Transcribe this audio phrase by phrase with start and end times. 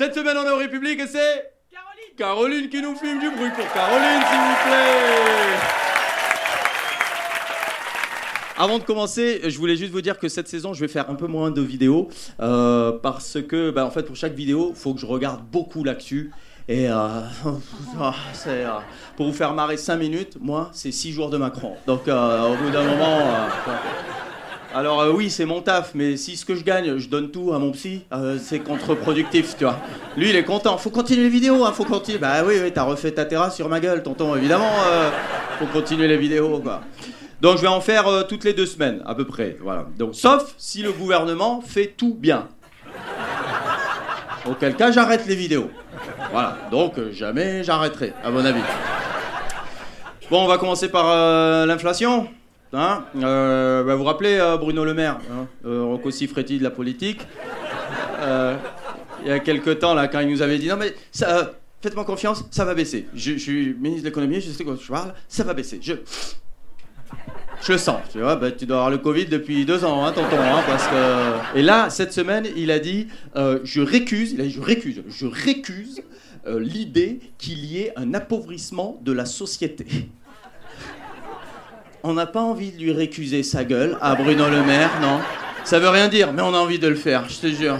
[0.00, 1.52] Cette semaine, on est au République et c'est.
[1.70, 5.58] Caroline Caroline qui nous filme du bruit pour Caroline, s'il vous plaît
[8.56, 11.16] avant de commencer, je voulais juste vous dire que cette saison, je vais faire un
[11.16, 12.08] peu moins de vidéos
[12.40, 15.84] euh, parce que, bah, en fait, pour chaque vidéo, il faut que je regarde beaucoup
[15.84, 16.30] l'actu.
[16.66, 16.92] Et euh,
[18.00, 18.14] ah,
[18.46, 18.68] euh,
[19.16, 21.74] pour vous faire marrer 5 minutes, moi, c'est 6 jours de Macron.
[21.86, 23.18] Donc, au bout d'un moment.
[24.74, 27.58] Alors, oui, c'est mon taf, mais si ce que je gagne, je donne tout à
[27.58, 28.02] mon psy,
[28.38, 29.78] c'est contre-productif, tu vois.
[30.16, 30.78] Lui, il est content.
[30.78, 32.18] Faut continuer les vidéos, hein, faut continuer.
[32.18, 34.70] Bah oui, oui, t'as refait ta terrasse sur ma gueule, tonton, évidemment.
[35.58, 36.82] faut continuer les vidéos, quoi.
[37.40, 39.56] Donc je vais en faire euh, toutes les deux semaines, à peu près.
[39.60, 39.86] Voilà.
[39.98, 42.48] Donc, sauf si le gouvernement fait tout bien.
[44.48, 45.70] Auquel cas, j'arrête les vidéos.
[46.32, 46.58] Voilà.
[46.70, 48.60] Donc, euh, jamais j'arrêterai, à mon avis.
[50.30, 52.28] Bon, on va commencer par euh, l'inflation.
[52.72, 55.46] Hein bah, vous vous rappelez Bruno Le Maire, hein
[56.10, 57.20] Siffretti de la politique
[59.22, 60.94] Il y a quelques temps, là, quand il nous avait dit Non, mais
[61.80, 63.06] faites-moi confiance, ça va baisser.
[63.14, 65.78] Je, suis ministre de l'économie, je sais quoi je parle, ça va baisser.
[65.82, 65.94] Je,
[67.62, 68.00] je le sens.
[68.12, 70.36] Tu vois, bah, tu dois avoir le Covid depuis deux ans, hein, tonton.
[70.38, 70.62] Hein.
[71.54, 75.02] Et là, cette semaine, il a dit euh, Je récuse, il a dit Je récuse,
[75.08, 76.02] je récuse
[76.46, 79.86] euh, l'idée qu'il y ait un appauvrissement de la société.
[82.02, 85.20] On n'a pas envie de lui récuser sa gueule à Bruno Le Maire, non
[85.64, 87.78] Ça veut rien dire, mais on a envie de le faire, je te jure.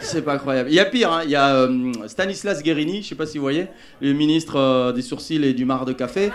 [0.00, 0.70] C'est pas incroyable.
[0.70, 1.22] Il y a pire, hein.
[1.24, 3.66] il y a euh, Stanislas Guérini, je sais pas si vous voyez,
[4.00, 6.30] le ministre des sourcils et du mar de café.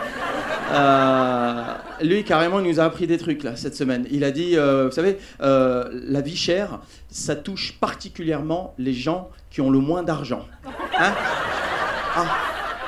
[0.71, 1.63] Euh,
[2.01, 4.07] lui, carrément, il nous a appris des trucs là cette semaine.
[4.11, 9.29] Il a dit, euh, vous savez, euh, la vie chère, ça touche particulièrement les gens
[9.49, 10.45] qui ont le moins d'argent.
[10.97, 11.13] Hein?
[12.15, 12.25] Ah,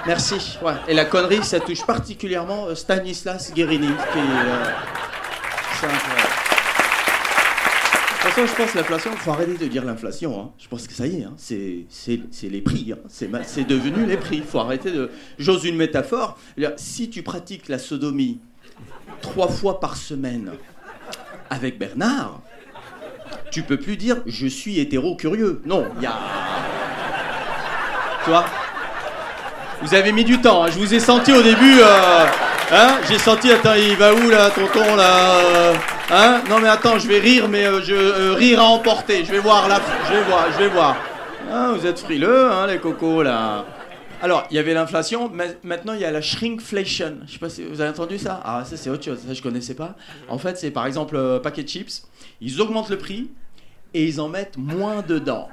[0.05, 0.57] merci.
[0.87, 4.19] Et la connerie, ça touche particulièrement Stanislas Guérini, qui
[5.81, 5.87] c'est
[8.23, 10.39] de toute façon, je pense l'inflation, il faut arrêter de dire l'inflation.
[10.39, 10.51] Hein.
[10.57, 11.33] Je pense que ça y est, hein.
[11.37, 12.93] c'est les prix.
[12.93, 12.97] Hein.
[13.09, 14.37] C'est devenu les prix.
[14.37, 15.11] Il faut arrêter de.
[15.37, 16.39] J'ose une métaphore.
[16.77, 18.39] Si tu pratiques la sodomie
[19.21, 20.53] trois fois par semaine
[21.49, 22.39] avec Bernard,
[23.51, 25.61] tu peux plus dire je suis hétéro curieux.
[25.65, 26.17] Non, il y a.
[28.23, 28.45] Tu vois?
[29.83, 30.65] Vous avez mis du temps.
[30.67, 31.81] Je vous ai senti au début.
[31.81, 32.25] Euh,
[32.71, 33.51] hein J'ai senti.
[33.51, 35.73] Attends, il va où là, tonton là euh,
[36.09, 39.25] Hein Non mais attends, je vais rire, mais euh, je rire à emporter.
[39.25, 40.95] Je vais voir là, je vais voir, je vais voir.
[41.51, 43.65] Ah, vous êtes frileux, hein, les cocos là.
[44.21, 45.29] Alors, il y avait l'inflation,
[45.63, 47.17] maintenant il y a la shrinkflation.
[47.27, 48.41] Je sais pas si vous avez entendu ça?
[48.45, 49.95] Ah, ça c'est autre chose, ça je connaissais pas.
[50.29, 52.03] En fait, c'est par exemple paquet de chips.
[52.39, 53.31] Ils augmentent le prix
[53.93, 55.49] et ils en mettent moins dedans.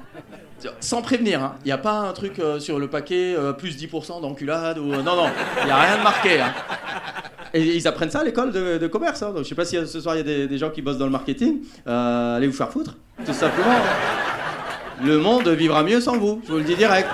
[0.81, 1.55] Sans prévenir, hein.
[1.65, 4.89] il n'y a pas un truc sur le paquet plus 10% d'enculade ou.
[4.89, 5.31] non, non,
[5.61, 6.41] il n'y a rien de marqué.
[6.41, 6.53] Hein.
[7.53, 9.23] Et ils apprennent ça à l'école de, commerce.
[9.23, 9.33] Hein.
[9.33, 11.07] Donc, je sais pas si ce soir il y a des, gens qui bossent dans
[11.07, 11.61] le marketing.
[11.87, 13.77] Euh, allez vous faire foutre, tout simplement.
[15.03, 17.09] Le monde vivra mieux sans vous, je vous le dis direct.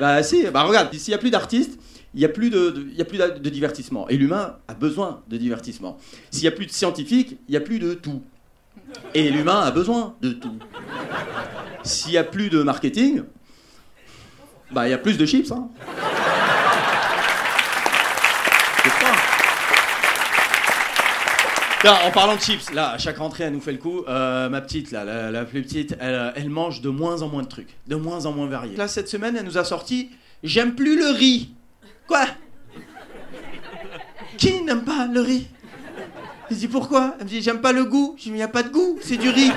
[0.00, 1.78] Bah si, bah regarde, s'il n'y a plus d'artistes,
[2.14, 4.08] il n'y a plus, de, a plus de, divertissement.
[4.08, 5.96] Et l'humain a besoin de divertissement.
[6.30, 8.22] S'il n'y a plus de scientifiques, il n'y a plus de tout.
[9.14, 10.58] Et l'humain a besoin de tout.
[11.82, 13.24] S'il n'y a plus de marketing,
[14.70, 15.50] bah il y a plus de chips.
[15.50, 15.68] Hein.
[21.90, 24.04] en parlant de chips, là, à chaque rentrée, elle nous fait le coup.
[24.08, 27.96] Euh, ma petite, la, plus petite, elle, mange de moins en moins de trucs, de
[27.96, 28.76] moins en moins variés.
[28.76, 30.10] Là, cette semaine, elle nous a sorti
[30.42, 31.50] J'aime plus le riz.
[32.08, 32.26] Quoi?
[34.36, 35.46] Qui n'aime pas le riz?
[36.52, 37.14] Je dis pourquoi?
[37.18, 38.14] Elle me dit J'aime pas le goût.
[38.18, 39.50] Je dis Mais il n'y a pas de goût, c'est du riz.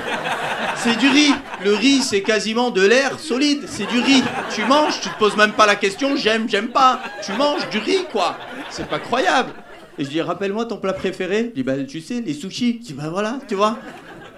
[0.76, 1.34] C'est du riz.
[1.62, 3.64] Le riz, c'est quasiment de l'air solide.
[3.66, 4.22] C'est du riz.
[4.54, 7.00] Tu manges, tu te poses même pas la question J'aime, j'aime pas.
[7.22, 8.38] Tu manges du riz, quoi.
[8.70, 9.50] C'est pas croyable.
[9.98, 11.50] Et je dis, rappelle-moi ton plat préféré.
[11.50, 12.78] Je dis, bah, tu sais, les sushis.
[12.80, 13.78] Je dis, bah voilà, tu vois.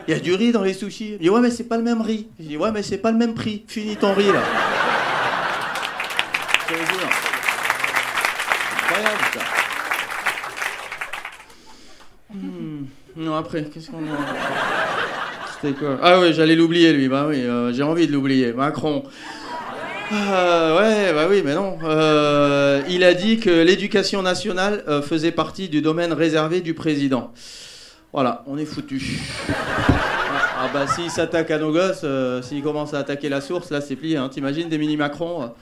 [0.07, 1.13] Il y a du riz dans les sushis.
[1.13, 2.29] Il dit, ouais, mais c'est pas le même riz.
[2.41, 3.65] Je dis, ouais, mais c'est pas le même prix.
[3.69, 4.43] Finis ton riz, là.
[8.83, 9.41] Incroyable, ça.
[13.37, 14.16] Après, qu'est-ce qu'on a
[15.61, 17.09] C'était quoi Ah oui, j'allais l'oublier, lui.
[17.09, 18.53] Bah oui, euh, j'ai envie de l'oublier.
[18.53, 19.05] Macron.
[20.12, 21.79] Euh, ouais, bah oui, mais non.
[21.82, 27.32] Euh, il a dit que l'éducation nationale faisait partie du domaine réservé du président.
[28.12, 29.20] Voilà, on est foutu.
[30.60, 32.05] Ah bah s'il s'attaque à nos gosses,
[32.43, 34.16] s'il commence à attaquer la source, là c'est plié.
[34.16, 34.28] Hein.
[34.28, 35.52] T'imagines des mini Macron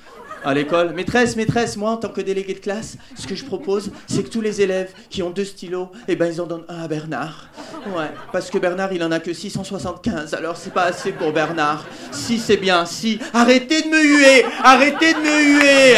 [0.43, 0.95] à l'école.
[0.95, 4.31] Maîtresse, maîtresse, moi en tant que délégué de classe, ce que je propose, c'est que
[4.31, 7.49] tous les élèves qui ont deux stylos, eh ben ils en donnent un à Bernard.
[7.89, 11.85] Ouais, parce que Bernard il en a que 675, alors c'est pas assez pour Bernard.
[12.13, 13.19] Si c'est bien, si.
[13.35, 15.97] Arrêtez de me huer Arrêtez de me huer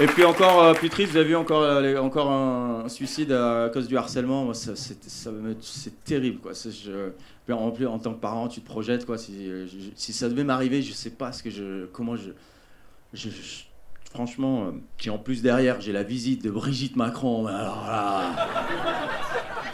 [0.00, 3.68] Et puis encore euh, plus triste, vous avez vu encore, euh, encore un, suicide à
[3.70, 4.54] cause du harcèlement.
[4.54, 6.52] Ça, c'est, terrible, quoi.
[6.52, 9.18] Puis en plus, en tant que parent, tu te projettes, quoi.
[9.18, 9.66] Si, euh,
[9.96, 13.28] si ça devait m'arriver, je sais pas ce que je, comment je,
[14.10, 17.46] franchement, puis en plus derrière, j'ai la visite de Brigitte Macron.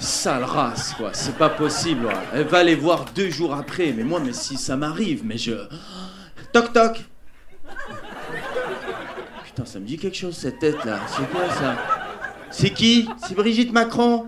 [0.00, 1.10] sale race, quoi.
[1.12, 2.08] C'est pas possible.
[2.32, 3.92] Elle va les voir deux jours après.
[3.92, 5.52] Mais moi, mais si ça m'arrive, mais je,
[6.52, 7.04] toc toc.
[9.56, 10.98] Putain, ça me dit quelque chose cette tête là.
[11.08, 11.76] C'est quoi ça?
[12.50, 13.08] C'est qui?
[13.26, 14.26] C'est Brigitte Macron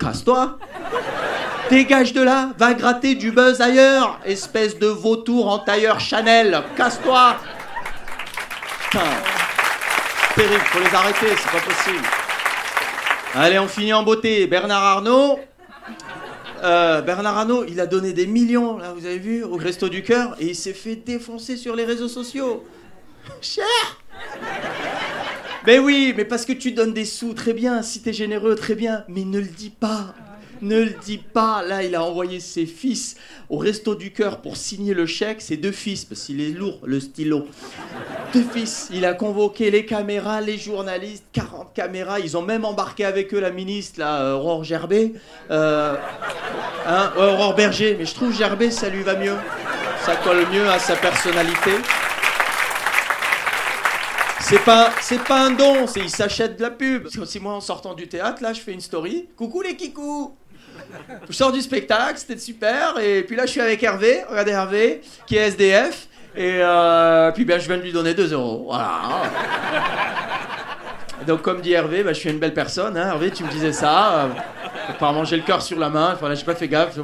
[0.00, 0.58] Casse-toi
[1.70, 6.60] Dégage de là, va gratter du buzz ailleurs, espèce de vautour en tailleur Chanel.
[6.76, 7.36] Casse-toi
[8.90, 9.04] Putain,
[10.34, 12.04] terrible, faut les arrêter, c'est pas possible.
[13.36, 14.48] Allez, on finit en beauté.
[14.48, 15.38] Bernard Arnault.
[16.62, 20.02] Euh, Bernard Arnault, il a donné des millions, là, vous avez vu, au Resto du
[20.02, 22.64] Cœur, et il s'est fait défoncer sur les réseaux sociaux.
[23.40, 23.64] Cher
[25.66, 28.74] Mais oui, mais parce que tu donnes des sous, très bien, si t'es généreux, très
[28.74, 30.14] bien, mais ne le dis pas.
[30.60, 31.62] Ne le dis pas.
[31.62, 33.16] Là, il a envoyé ses fils
[33.48, 35.40] au Resto du Cœur pour signer le chèque.
[35.40, 37.46] Ses deux fils, parce qu'il est lourd, le stylo.
[38.32, 38.88] Fils.
[38.92, 42.20] Il a convoqué les caméras, les journalistes, 40 caméras.
[42.20, 45.12] Ils ont même embarqué avec eux la ministre, là, euh, Aurore Gerbet.
[45.50, 45.94] Euh,
[46.86, 47.96] hein, Aurore Berger.
[47.98, 49.36] Mais je trouve Gerbet, ça lui va mieux.
[50.04, 51.72] Ça colle mieux à sa personnalité.
[54.40, 57.08] C'est pas, c'est pas un don, c'est il s'achète de la pub.
[57.08, 59.28] Si moi en sortant du théâtre, là, je fais une story.
[59.36, 60.34] Coucou les kikous
[61.28, 62.98] Je sors du spectacle, c'était super.
[62.98, 64.22] Et puis là, je suis avec Hervé.
[64.28, 66.07] Regardez Hervé, qui est SDF.
[66.40, 68.66] Et euh, puis ben, je viens de lui donner 2 euros.
[68.68, 69.00] Voilà.
[71.26, 72.96] Donc comme dit Hervé, bah, je suis une belle personne.
[72.96, 73.08] Hein.
[73.08, 74.12] Hervé, tu me disais ça.
[74.12, 74.26] euh,
[74.90, 76.12] apparemment, j'ai le cœur sur la main.
[76.14, 76.96] Enfin, là, j'ai pas fait gaffe.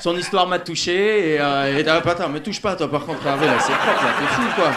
[0.00, 1.34] Son histoire m'a touché.
[1.34, 4.42] Et, euh, et t'as- attends, me touche pas, toi, par contre, Hervé, là, c'est fou,
[4.56, 4.70] quoi.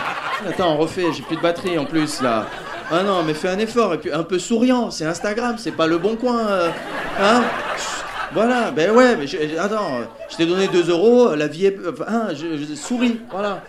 [0.49, 1.05] Attends, on refait.
[1.13, 2.45] J'ai plus de batterie en plus, là.
[2.91, 3.93] Ah non, mais fais un effort.
[3.93, 4.91] Et puis un peu souriant.
[4.91, 6.39] C'est Instagram, c'est pas le bon coin.
[6.47, 6.69] euh,
[7.21, 7.41] hein
[8.33, 9.99] voilà, ben ouais, mais je- attends,
[10.29, 11.77] je t'ai donné 2 euros, la vie est.
[11.87, 13.61] enfin, hein, je, je- souris, voilà.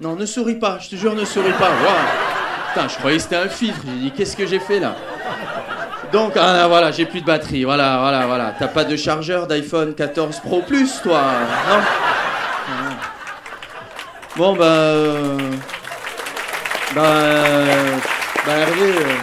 [0.00, 1.70] Non, ne souris pas, je te jure, ne souris pas.
[1.80, 2.00] Voilà.
[2.74, 3.80] Putain, je croyais que c'était un filtre.
[3.86, 4.94] J'ai dit, qu'est-ce que j'ai fait là?
[6.12, 7.64] Donc, ah, voilà, j'ai plus de batterie.
[7.64, 8.54] Voilà, voilà, voilà.
[8.58, 11.20] T'as pas de chargeur d'iPhone 14 Pro Plus, toi
[11.68, 11.78] Non?
[14.36, 14.64] Bon, bah.
[14.64, 15.38] euh,
[16.94, 17.02] Bah.
[17.04, 17.96] euh,
[18.48, 18.82] Hervé.
[18.98, 19.14] euh,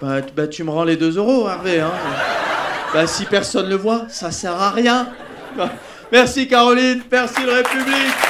[0.00, 1.80] Bah, bah, tu me rends les 2 euros, Hervé.
[1.80, 1.92] Hein.
[2.94, 5.08] Bah, si personne le voit, ça sert à rien.
[6.10, 7.02] Merci, Caroline.
[7.10, 8.29] Merci, le République.